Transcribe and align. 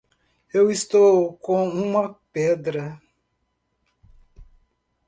Eu 0.51 0.71
estou 0.71 1.37
com 1.37 1.69
uma 1.69 2.15
perda 2.33 2.99